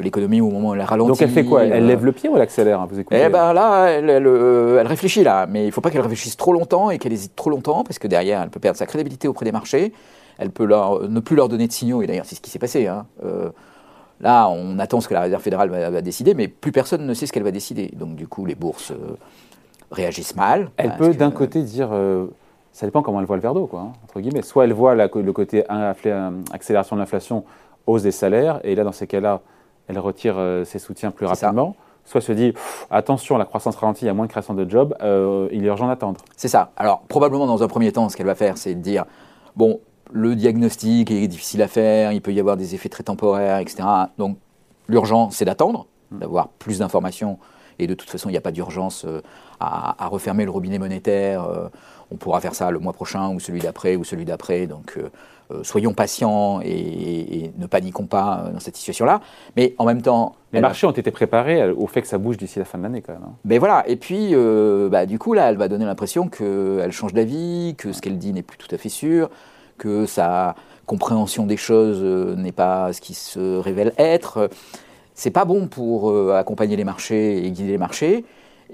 l'économie 0.00 0.40
au 0.40 0.50
moment 0.50 0.70
où 0.70 0.74
elle 0.74 0.82
ralentit. 0.82 1.08
Donc 1.08 1.22
elle 1.22 1.30
fait 1.30 1.44
quoi? 1.44 1.64
Elle 1.64 1.86
lève 1.86 2.04
le 2.04 2.12
pied 2.12 2.28
ou 2.28 2.36
elle 2.36 2.42
accélère 2.42 2.80
hein, 2.80 2.88
vous 2.90 2.98
écoutez? 2.98 3.22
Eh 3.24 3.28
ben 3.30 3.52
là, 3.52 3.86
elle, 3.86 4.10
elle, 4.10 4.86
réfléchit 4.86 5.24
là, 5.24 5.46
mais 5.48 5.62
il 5.62 5.66
ne 5.68 5.70
faut 5.70 5.80
pas 5.80 5.90
qu'elle 5.90 6.02
réfléchisse 6.02 6.36
trop 6.36 6.52
longtemps 6.52 6.90
et 6.90 6.98
qu'elle 6.98 7.12
hésite 7.12 7.34
trop 7.34 7.50
longtemps, 7.50 7.84
parce 7.84 7.98
que 7.98 8.08
derrière 8.08 8.42
elle 8.42 8.50
peut 8.50 8.60
perdre 8.60 8.78
sa 8.78 8.86
crédibilité 8.86 9.26
auprès 9.28 9.44
des 9.44 9.52
marchés 9.52 9.92
elle 10.38 10.50
peut 10.50 10.64
leur, 10.64 11.08
ne 11.08 11.20
plus 11.20 11.36
leur 11.36 11.48
donner 11.48 11.66
de 11.66 11.72
signaux, 11.72 12.02
et 12.02 12.06
d'ailleurs 12.06 12.24
c'est 12.24 12.34
ce 12.34 12.40
qui 12.40 12.50
s'est 12.50 12.58
passé. 12.58 12.86
Hein. 12.86 13.06
Euh, 13.24 13.50
là, 14.20 14.48
on 14.48 14.78
attend 14.78 15.00
ce 15.00 15.08
que 15.08 15.14
la 15.14 15.22
Réserve 15.22 15.42
fédérale 15.42 15.70
va, 15.70 16.02
décider, 16.02 16.34
mais 16.34 16.48
plus 16.48 16.72
personne 16.72 17.06
ne 17.06 17.14
sait 17.14 17.26
ce 17.26 17.32
qu'elle 17.32 17.42
va 17.42 17.50
décider. 17.50 17.90
Donc 17.94 18.14
du 18.16 18.26
coup, 18.26 18.44
les 18.44 18.54
bourses 18.54 18.92
euh, 18.92 19.16
réagissent 19.90 20.36
mal. 20.36 20.70
Elle 20.76 20.96
peut 20.96 21.14
d'un 21.14 21.30
côté 21.30 21.62
dire, 21.62 21.90
euh, 21.92 22.26
ça 22.72 22.86
dépend 22.86 23.02
comment 23.02 23.20
elle 23.20 23.26
voit 23.26 23.36
le 23.36 23.42
verre 23.42 23.54
d'eau, 23.54 23.66
quoi, 23.66 23.80
hein, 23.80 23.92
entre 24.04 24.20
guillemets. 24.20 24.42
Soit 24.42 24.64
elle 24.64 24.72
voit 24.72 24.94
le 24.94 25.32
côté 25.32 25.64
accélération 25.68 26.96
de 26.96 27.00
l'inflation, 27.00 27.44
hausse 27.86 28.02
des 28.02 28.12
salaires, 28.12 28.60
et 28.64 28.74
là, 28.74 28.84
dans 28.84 28.92
ces 28.92 29.06
cas-là, 29.06 29.40
elle 29.88 29.98
retire 29.98 30.36
ses 30.64 30.78
soutiens 30.78 31.10
plus 31.10 31.26
rapidement 31.26 31.76
soit 32.04 32.20
se 32.20 32.32
dit 32.32 32.52
attention, 32.90 33.38
la 33.38 33.44
croissance 33.44 33.76
ralentit, 33.76 34.04
il 34.04 34.08
y 34.08 34.10
a 34.10 34.14
moins 34.14 34.26
de 34.26 34.30
création 34.30 34.54
de 34.54 34.68
jobs, 34.68 34.92
il 35.52 35.64
est 35.64 35.68
urgent 35.68 35.86
d'attendre. 35.86 36.20
C'est 36.36 36.48
ça. 36.48 36.72
Alors, 36.76 37.02
probablement, 37.02 37.46
dans 37.46 37.62
un 37.62 37.68
premier 37.68 37.92
temps, 37.92 38.08
ce 38.08 38.16
qu'elle 38.16 38.26
va 38.26 38.34
faire, 38.34 38.58
c'est 38.58 38.74
de 38.74 38.80
dire 38.80 39.04
bon, 39.54 39.78
le 40.12 40.36
diagnostic 40.36 41.10
est 41.10 41.28
difficile 41.28 41.62
à 41.62 41.68
faire, 41.68 42.12
il 42.12 42.20
peut 42.20 42.32
y 42.32 42.40
avoir 42.40 42.56
des 42.56 42.74
effets 42.74 42.88
très 42.88 43.02
temporaires, 43.02 43.58
etc. 43.58 43.82
Donc 44.18 44.36
l'urgent, 44.88 45.30
c'est 45.30 45.44
d'attendre, 45.44 45.86
mm. 46.10 46.18
d'avoir 46.18 46.48
plus 46.48 46.78
d'informations. 46.78 47.38
Et 47.78 47.86
de 47.86 47.94
toute 47.94 48.10
façon, 48.10 48.28
il 48.28 48.32
n'y 48.32 48.38
a 48.38 48.42
pas 48.42 48.52
d'urgence 48.52 49.04
euh, 49.06 49.22
à, 49.58 50.06
refermer 50.08 50.44
le 50.44 50.50
robinet 50.50 50.78
monétaire. 50.78 51.44
Euh, 51.44 51.68
on 52.10 52.16
pourra 52.16 52.40
faire 52.40 52.54
ça 52.54 52.70
le 52.70 52.78
mois 52.78 52.92
prochain 52.92 53.30
ou 53.30 53.40
celui 53.40 53.60
d'après 53.60 53.96
ou 53.96 54.04
celui 54.04 54.26
d'après. 54.26 54.66
Donc 54.66 54.98
euh, 54.98 55.62
soyons 55.62 55.94
patients 55.94 56.60
et, 56.62 57.50
ne 57.56 57.66
paniquons 57.66 58.06
pas 58.06 58.50
dans 58.52 58.60
cette 58.60 58.76
situation-là. 58.76 59.20
Mais 59.56 59.74
en 59.78 59.86
même 59.86 60.02
temps... 60.02 60.34
Les 60.52 60.60
marchés 60.60 60.86
ont 60.86 60.92
été 60.92 61.10
préparés 61.10 61.70
au 61.70 61.86
fait 61.86 62.02
que 62.02 62.08
ça 62.08 62.18
bouge 62.18 62.36
d'ici 62.36 62.58
la 62.58 62.66
fin 62.66 62.76
de 62.76 62.82
l'année 62.82 63.00
quand 63.00 63.14
même. 63.14 63.22
Hein. 63.24 63.34
Mais 63.44 63.58
voilà, 63.58 63.88
et 63.88 63.96
puis 63.96 64.34
bah, 64.90 65.06
du 65.06 65.18
coup 65.18 65.32
là, 65.32 65.48
elle 65.48 65.56
va 65.56 65.68
donner 65.68 65.86
l'impression 65.86 66.28
qu'elle 66.28 66.92
change 66.92 67.14
d'avis, 67.14 67.74
que 67.76 67.92
ce 67.92 68.02
qu'elle 68.02 68.18
dit 68.18 68.32
n'est 68.32 68.42
plus 68.42 68.58
tout 68.58 68.72
à 68.74 68.78
fait 68.78 68.90
sûr, 68.90 69.30
que 69.82 70.06
sa 70.06 70.54
compréhension 70.86 71.44
des 71.44 71.56
choses 71.56 71.98
euh, 72.02 72.36
n'est 72.36 72.52
pas 72.52 72.92
ce 72.92 73.00
qui 73.00 73.14
se 73.14 73.58
révèle 73.58 73.92
être. 73.98 74.48
C'est 75.14 75.32
pas 75.32 75.44
bon 75.44 75.66
pour 75.66 76.10
euh, 76.10 76.36
accompagner 76.38 76.76
les 76.76 76.84
marchés 76.84 77.44
et 77.44 77.50
guider 77.50 77.72
les 77.72 77.78
marchés. 77.78 78.24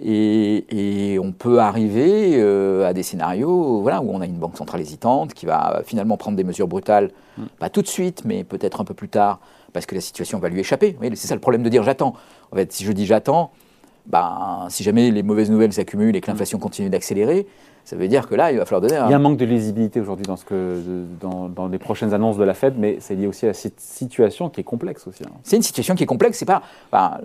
Et, 0.01 1.19
on 1.21 1.33
peut 1.33 1.59
arriver 1.59 2.35
euh, 2.37 2.87
à 2.87 2.93
des 2.93 3.03
scénarios 3.03 3.81
voilà, 3.81 4.01
où 4.03 4.11
on 4.13 4.21
a 4.21 4.27
une 4.27 4.39
banque 4.39 4.57
centrale 4.57 4.81
hésitante 4.81 5.35
qui 5.35 5.47
va 5.47 5.83
finalement 5.85 6.17
prendre 6.17 6.37
des 6.37 6.45
mesures 6.45 6.69
brutales, 6.69 7.11
mm. 7.37 7.45
pas 7.59 7.71
tout 7.71 7.83
de 7.83 7.89
suite, 7.89 8.23
mais 8.25 8.45
peut-être 8.45 8.81
un 8.81 8.85
peu 8.85 8.95
plus 8.95 9.09
tard, 9.09 9.41
parce 9.73 9.87
que 9.87 9.95
la 9.95 10.01
situation 10.01 10.39
va 10.39 10.51
lui 10.51 10.61
échapper. 10.61 10.97
c'est 11.15 11.27
ça 11.27 11.35
le 11.35 11.41
problème 11.41 11.63
de 11.63 11.69
dire 11.71 11.83
j'attends. 11.83 12.15
En 12.53 12.57
fait, 12.57 12.71
si 12.73 12.85
je 12.85 12.93
dis 12.93 13.07
j'attends, 13.07 13.51
ben, 14.07 14.67
si 14.69 14.85
jamais 14.85 15.11
les 15.11 15.23
mauvaises 15.23 15.51
nouvelles 15.51 15.73
s'accumulent 15.73 16.17
et 16.17 16.21
que 16.21 16.31
l'inflation 16.31 16.59
continue 16.59 16.91
d'accélérer, 16.91 17.47
Ça 17.89 17.97
veut 17.97 18.07
dire 18.07 18.29
que 18.29 18.35
là, 18.35 18.53
il 18.53 18.59
va 18.59 18.67
falloir 18.67 18.83
donner. 18.83 18.99
Un... 18.99 19.07
Il 19.07 19.13
y 19.13 19.15
a 19.15 19.17
un 19.17 19.19
manque 19.19 19.39
de 19.39 19.47
lisibilité 19.47 19.99
aujourd'hui 19.99 20.27
dans, 20.27 20.37
ce 20.37 20.45
que, 20.45 20.77
dans, 21.23 21.49
dans, 21.49 21.69
les 21.69 21.79
prochaines 21.79 22.13
annonces 22.13 22.37
de 22.37 22.45
la 22.45 22.53
Fed, 22.53 22.75
mais 22.77 22.99
c'est 23.01 23.15
lié 23.15 23.27
aussi 23.27 23.47
à 23.47 23.55
cette 23.55 23.81
situation 23.81 24.51
qui 24.51 24.61
est 24.61 24.65
complexe 24.65 25.07
aussi. 25.07 25.23
Hein. 25.25 25.31
C'est 25.43 25.57
une 25.57 25.63
situation 25.63 25.95
qui 25.95 26.03
est 26.03 26.07
complexe. 26.07 26.37
C'est 26.37 26.45
pas, 26.45 26.61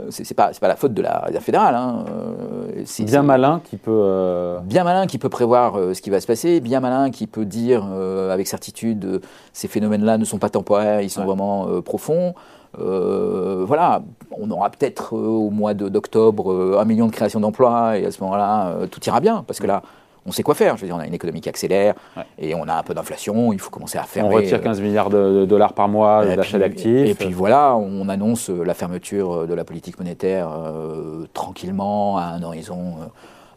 c'est 0.10 0.34
pas, 0.34 0.52
pas 0.54 0.68
la 0.70 0.78
faute 0.78 0.94
de 0.94 1.02
la 1.02 1.20
Réserve 1.26 1.44
fédérale. 1.44 1.76
Hein. 1.76 2.06
Euh, 2.08 2.82
c'est 2.86 3.04
bien 3.04 3.24
malin 3.24 3.60
qui 3.66 3.76
peut. 3.76 3.92
Euh, 3.92 4.60
bien 4.60 4.86
malin 4.86 5.06
qui 5.06 5.18
peut 5.18 5.28
prévoir 5.28 5.78
euh, 5.78 5.94
ce 5.94 6.02
qui 6.02 6.10
va 6.10 6.22
se 6.22 6.28
passer. 6.28 6.62
Bien 6.62 6.80
malin 6.80 7.12
qui 7.12 7.28
peut 7.28 7.44
dire 7.44 7.84
avec 8.32 8.48
certitude 8.48 9.20
ces 9.52 9.68
phénomènes-là 9.68 10.18
ne 10.18 10.24
sont 10.24 10.38
pas 10.38 10.50
temporaires, 10.50 11.02
ils 11.02 11.10
sont 11.10 11.26
vraiment 11.26 11.68
profonds. 11.82 12.36
voilà, 12.78 14.02
on 14.32 14.50
aura 14.50 14.70
peut-être 14.70 15.14
au 15.14 15.50
mois 15.50 15.74
d'octobre 15.74 16.80
un 16.80 16.86
million 16.86 17.08
de 17.08 17.12
créations 17.12 17.42
d'emplois 17.42 17.98
et 17.98 18.06
à 18.06 18.12
ce 18.12 18.24
moment-là, 18.24 18.88
tout 18.90 19.04
ira 19.04 19.20
bien 19.20 19.44
parce 19.46 19.60
que 19.60 19.68
là 19.68 19.82
on 20.26 20.32
sait 20.32 20.44
quoi 20.44 20.56
faire. 20.56 20.78
Je 20.78 20.82
veux 20.82 20.88
dire, 20.88 20.96
on 20.96 21.00
a 21.00 21.08
une 21.08 21.14
économie 21.14 21.42
qui 21.42 21.50
accélère 21.50 21.96
et 22.38 22.56
on 22.56 22.68
a 22.68 22.76
un 22.76 22.84
peu 22.84 22.94
d'inflation. 22.94 23.54
Il 23.54 23.60
faut 23.60 23.70
commencer 23.70 23.98
à 23.98 24.04
faire. 24.04 24.26
On 24.26 24.30
retire 24.30 24.62
15 24.62 24.80
euh, 24.80 24.84
milliards 24.84 25.10
de, 25.10 25.46
dollars 25.46 25.74
par 25.74 25.88
mois 25.88 26.26
d'achat 26.26 26.60
d'actifs. 26.60 27.10
Et 27.10 27.14
puis 27.14 27.34
voilà, 27.34 27.76
on 27.76 28.08
annonce 28.10 28.50
la 28.50 28.74
fermeture 28.74 29.48
de 29.48 29.54
la 29.54 29.64
politique 29.64 30.00
monétaire 30.00 30.50
euh, 30.52 31.26
tranquillement 31.34 32.18
à 32.18 32.24
un 32.24 32.44
horizon. 32.44 32.96
Euh, 33.02 33.06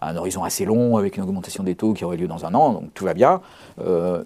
à 0.01 0.11
un 0.11 0.17
horizon 0.17 0.45
assez 0.45 0.65
long, 0.65 0.97
avec 0.97 1.17
une 1.17 1.23
augmentation 1.23 1.63
des 1.65 1.75
taux 1.75 1.93
qui 1.93 2.05
aurait 2.05 2.17
lieu 2.17 2.29
dans 2.29 2.45
un 2.45 2.55
an, 2.55 2.73
donc 2.73 2.95
tout 2.95 3.05
va 3.05 3.15
bien. 3.15 3.41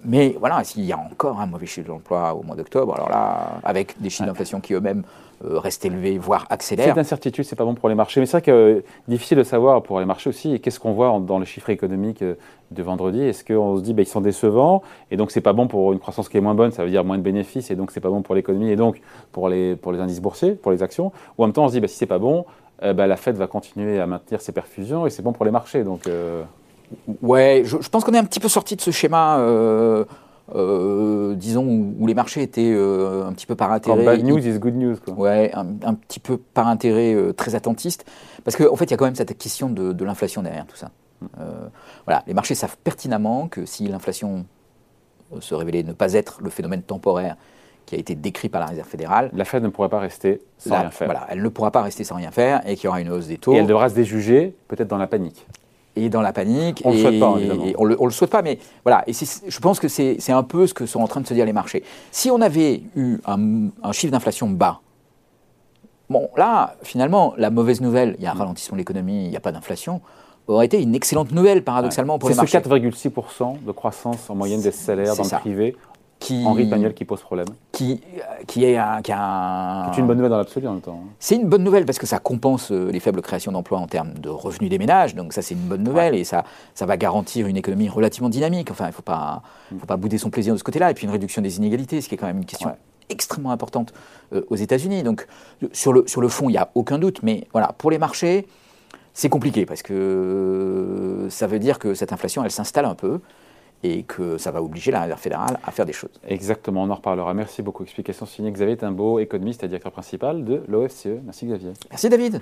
mais 0.03 0.35
voilà, 0.39 0.63
s'il 0.63 0.85
y 0.85 0.93
a 0.93 0.97
encore 0.97 1.39
un 1.39 1.47
mauvais 1.47 1.65
chiffre 1.65 1.87
d'emploi 1.87 2.33
au 2.33 2.43
mois 2.43 2.55
d'octobre, 2.55 2.93
alors 2.95 3.09
là, 3.09 3.59
avec 3.63 3.99
des 4.01 4.09
chiffres 4.09 4.27
d'inflation 4.27 4.59
qui 4.59 4.73
eux-mêmes 4.73 5.03
euh, 5.43 5.57
reste 5.57 5.83
élevé, 5.85 6.19
voire 6.19 6.45
accélère. 6.51 6.85
Cette 6.85 6.99
incertitude, 6.99 7.45
c'est 7.45 7.55
pas 7.55 7.65
bon 7.65 7.73
pour 7.73 7.89
les 7.89 7.95
marchés. 7.95 8.19
Mais 8.19 8.27
c'est 8.27 8.37
vrai 8.37 8.41
que 8.43 8.51
euh, 8.51 8.81
difficile 9.07 9.39
de 9.39 9.43
savoir 9.43 9.81
pour 9.81 9.99
les 9.99 10.05
marchés 10.05 10.29
aussi. 10.29 10.59
Qu'est-ce 10.59 10.79
qu'on 10.79 10.91
voit 10.91 11.19
dans 11.19 11.39
les 11.39 11.47
chiffres 11.47 11.71
économiques 11.71 12.21
euh, 12.21 12.35
de 12.69 12.83
vendredi 12.83 13.21
Est-ce 13.21 13.43
qu'on 13.43 13.77
se 13.77 13.81
dit 13.81 13.95
bah, 13.95 14.03
ils 14.03 14.07
sont 14.07 14.21
décevants 14.21 14.83
et 15.09 15.17
donc 15.17 15.31
c'est 15.31 15.41
pas 15.41 15.53
bon 15.53 15.67
pour 15.67 15.93
une 15.93 15.99
croissance 15.99 16.29
qui 16.29 16.37
est 16.37 16.41
moins 16.41 16.53
bonne, 16.53 16.71
ça 16.71 16.83
veut 16.83 16.91
dire 16.91 17.03
moins 17.03 17.17
de 17.17 17.23
bénéfices 17.23 17.71
et 17.71 17.75
donc 17.75 17.91
c'est 17.91 17.99
pas 17.99 18.09
bon 18.09 18.21
pour 18.21 18.35
l'économie 18.35 18.69
et 18.69 18.75
donc 18.75 19.01
pour 19.31 19.49
les, 19.49 19.75
pour 19.75 19.91
les 19.91 19.99
indices 19.99 20.21
boursiers, 20.21 20.51
pour 20.53 20.71
les 20.71 20.83
actions 20.83 21.11
Ou 21.37 21.43
en 21.43 21.47
même 21.47 21.53
temps 21.53 21.65
on 21.65 21.67
se 21.67 21.73
dit 21.73 21.79
bah, 21.79 21.87
si 21.87 21.97
c'est 21.97 22.05
pas 22.05 22.19
bon, 22.19 22.45
bah, 22.81 23.07
la 23.07 23.15
Fed 23.15 23.35
va 23.35 23.47
continuer 23.47 23.99
à 23.99 24.07
maintenir 24.07 24.41
ses 24.41 24.51
perfusions 24.51 25.05
et 25.05 25.09
c'est 25.09 25.21
bon 25.21 25.33
pour 25.33 25.45
les 25.45 25.51
marchés. 25.51 25.83
Donc, 25.83 26.09
Ouais, 27.21 27.61
je, 27.63 27.77
pense 27.89 28.03
qu'on 28.03 28.13
est 28.13 28.17
un 28.17 28.25
petit 28.25 28.39
peu 28.41 28.49
sorti 28.49 28.75
de 28.75 28.81
ce 28.81 28.91
schéma. 28.91 29.37
Euh, 30.53 31.35
disons, 31.35 31.65
où, 31.65 32.07
les 32.07 32.13
marchés 32.13 32.41
étaient 32.41 32.73
euh, 32.73 33.25
un 33.25 33.31
petit 33.33 33.45
peu 33.45 33.55
par 33.55 33.71
intérêt. 33.71 34.03
bad 34.03 34.23
news 34.23 34.45
is 34.45 34.59
good 34.59 34.75
news. 34.75 34.97
Quoi. 35.03 35.13
Ouais, 35.13 35.51
un, 35.53 35.93
petit 35.93 36.19
peu 36.19 36.37
par 36.37 36.67
intérêt 36.67 37.13
euh, 37.13 37.31
très 37.31 37.55
attentiste. 37.55 38.05
Parce 38.43 38.57
qu'en 38.57 38.73
en 38.73 38.75
fait, 38.75 38.85
il 38.85 38.91
y 38.91 38.93
a 38.93 38.97
quand 38.97 39.05
même 39.05 39.15
cette 39.15 39.37
question 39.37 39.69
de, 39.69 40.03
l'inflation 40.03 40.41
derrière 40.41 40.65
tout 40.65 40.75
ça. 40.75 40.91
voilà, 42.05 42.23
les 42.27 42.33
marchés 42.33 42.55
savent 42.55 42.77
pertinemment 42.83 43.47
que 43.47 43.65
si 43.65 43.87
l'inflation 43.87 44.45
se 45.39 45.55
révélait 45.55 45.83
ne 45.83 45.93
pas 45.93 46.13
être 46.13 46.41
le 46.41 46.49
phénomène 46.49 46.81
temporaire 46.81 47.37
qui 47.91 47.97
a 47.97 47.99
été 47.99 48.15
décrit 48.15 48.47
par 48.47 48.61
la 48.61 48.67
Réserve 48.67 48.87
fédérale. 48.87 49.29
La 49.33 49.43
Fed 49.43 49.61
ne 49.61 49.67
pourra 49.67 49.89
pas 49.89 49.99
rester 49.99 50.39
sans 50.57 50.79
rien 50.79 50.91
faire. 50.91 51.07
Voilà, 51.07 51.27
elle 51.29 51.41
ne 51.41 51.49
pourra 51.49 51.71
pas 51.71 51.81
rester 51.81 52.05
sans 52.05 52.15
rien 52.15 52.31
faire 52.31 52.61
et 52.65 52.75
qu'il 52.75 52.85
y 52.85 52.87
aura 52.87 53.01
une 53.01 53.09
hausse 53.09 53.27
des 53.27 53.37
taux. 53.37 53.51
Et 53.51 53.57
elle 53.57 53.67
devra 53.67 53.89
se 53.89 53.95
déjuger, 53.95 54.55
peut-être 54.69 54.87
dans 54.87 54.97
la 54.97 55.07
panique 55.07 55.45
et 55.97 56.07
dans 56.07 56.21
la 56.21 56.31
panique. 56.31 56.81
On 56.85 56.91
ne 56.91 56.95
le 56.95 57.01
souhaite 57.01 57.19
pas, 57.19 57.35
évidemment. 57.37 57.65
on 57.77 57.85
ne 57.85 58.05
le, 58.05 58.11
souhaite 58.11 58.29
pas, 58.29 58.41
mais 58.41 58.59
voilà. 58.85 59.03
Et 59.07 59.11
je 59.11 59.59
pense 59.59 59.81
que 59.81 59.89
c'est 59.89 60.31
un 60.31 60.43
peu 60.43 60.67
ce 60.67 60.73
que 60.73 60.85
sont 60.85 61.01
en 61.01 61.07
train 61.07 61.19
de 61.19 61.27
se 61.27 61.33
dire 61.33 61.45
les 61.45 61.51
marchés. 61.51 61.83
Si 62.11 62.31
on 62.31 62.39
avait 62.39 62.81
eu 62.95 63.17
un, 63.25 63.91
chiffre 63.91 64.13
d'inflation 64.13 64.49
bas, 64.49 64.79
bon, 66.09 66.29
là, 66.37 66.77
finalement, 66.83 67.33
la 67.35 67.49
mauvaise 67.49 67.81
nouvelle, 67.81 68.15
il 68.19 68.23
y 68.23 68.27
a 68.27 68.31
un 68.31 68.35
ralentissement 68.35 68.77
de 68.77 68.79
l'économie, 68.79 69.25
il 69.25 69.31
n'y 69.31 69.35
a 69.35 69.41
pas 69.41 69.51
d'inflation, 69.51 69.99
aurait 70.47 70.65
été 70.65 70.81
une 70.81 70.95
excellente 70.95 71.33
nouvelle, 71.33 71.61
paradoxalement, 71.61 72.19
pour 72.19 72.29
les 72.29 72.35
marchés. 72.35 72.57
C'est 72.57 72.63
ce 72.63 72.69
4,6% 72.69 73.65
de 73.65 73.71
croissance 73.73 74.29
en 74.29 74.35
moyenne 74.35 74.61
des 74.61 74.71
salaires 74.71 75.17
dans 75.17 75.23
le 75.23 75.39
privé 75.41 75.75
qui, 76.21 76.45
Henri 76.45 76.67
Pagnol 76.67 76.93
qui 76.93 77.03
pose 77.03 77.19
problème. 77.19 77.47
Qui, 77.71 77.99
qui 78.45 78.63
est 78.63 78.77
un. 78.77 79.01
Qui 79.01 79.11
C'est 79.11 80.01
une 80.01 80.07
bonne 80.07 80.17
nouvelle 80.17 80.29
dans 80.29 80.37
l'absolu 80.37 80.67
en 80.67 80.73
même 80.73 80.81
temps. 80.81 81.01
Hein. 81.03 81.09
C'est 81.19 81.35
une 81.35 81.49
bonne 81.49 81.63
nouvelle 81.63 81.83
parce 81.85 81.97
que 81.97 82.05
ça 82.05 82.19
compense 82.19 82.71
euh, 82.71 82.91
les 82.91 82.99
faibles 82.99 83.23
créations 83.23 83.51
d'emplois 83.51 83.79
en 83.79 83.87
termes 83.87 84.13
de 84.13 84.29
revenus 84.29 84.69
des 84.69 84.77
ménages. 84.77 85.15
Donc 85.15 85.33
ça, 85.33 85.41
c'est 85.41 85.55
une 85.55 85.61
bonne 85.61 85.83
nouvelle 85.83 86.13
et 86.13 86.23
ça, 86.23 86.43
ça 86.75 86.85
va 86.85 86.95
garantir 86.95 87.47
une 87.47 87.57
économie 87.57 87.89
relativement 87.89 88.29
dynamique. 88.29 88.69
Enfin, 88.69 88.85
il 88.85 88.89
ne 88.89 88.93
faut 88.93 89.01
pas, 89.01 89.41
mm. 89.71 89.79
faut 89.79 89.85
pas 89.87 89.97
bouder 89.97 90.19
son 90.19 90.29
plaisir 90.29 90.53
de 90.53 90.59
ce 90.59 90.63
côté-là. 90.63 90.91
Et 90.91 90.93
puis 90.93 91.05
une 91.05 91.11
réduction 91.11 91.41
des 91.41 91.57
inégalités, 91.57 92.01
ce 92.01 92.07
qui 92.07 92.13
est 92.13 92.17
quand 92.19 92.27
même 92.27 92.37
une 92.37 92.45
question 92.45 92.71
extrêmement 93.09 93.51
importante 93.51 93.91
euh, 94.33 94.43
aux 94.51 94.55
États-Unis. 94.55 95.01
Donc 95.01 95.25
sur 95.73 95.91
le, 95.91 96.03
sur 96.05 96.21
le 96.21 96.27
fond, 96.27 96.49
il 96.49 96.53
n'y 96.53 96.59
a 96.59 96.69
aucun 96.75 96.99
doute. 96.99 97.23
Mais 97.23 97.47
voilà, 97.51 97.73
pour 97.79 97.89
les 97.89 97.97
marchés, 97.97 98.47
c'est 99.15 99.29
compliqué 99.29 99.65
parce 99.65 99.81
que 99.81 99.93
euh, 99.93 101.29
ça 101.31 101.47
veut 101.47 101.59
dire 101.59 101.79
que 101.79 101.95
cette 101.95 102.13
inflation, 102.13 102.43
elle 102.45 102.51
s'installe 102.51 102.85
un 102.85 102.95
peu 102.95 103.21
et 103.83 104.03
que 104.03 104.37
ça 104.37 104.51
va 104.51 104.61
obliger 104.61 104.91
la 104.91 105.01
Réserve 105.01 105.19
fédérale 105.19 105.59
à 105.63 105.71
faire 105.71 105.85
des 105.85 105.93
choses. 105.93 106.11
Exactement, 106.27 106.83
on 106.83 106.89
en 106.89 106.95
reparlera. 106.95 107.33
Merci 107.33 107.61
beaucoup. 107.61 107.83
Explication 107.83 108.25
signée 108.25 108.51
Xavier 108.51 108.77
Timbaud, 108.77 109.19
économiste 109.19 109.63
et 109.63 109.67
directeur 109.67 109.91
principal 109.91 110.43
de 110.45 110.63
l'OFCE. 110.67 111.21
Merci 111.23 111.47
Xavier. 111.47 111.73
Merci 111.89 112.09
David. 112.09 112.41